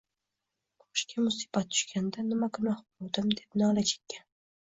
Boshga 0.85 1.23
musibat 1.25 1.69
tushganida: 1.75 2.25
“Nima 2.31 2.49
gunoh 2.59 2.75
qiluvdim?!” 2.87 3.29
deb 3.43 3.61
nola 3.65 3.87
chekkan 3.93 4.27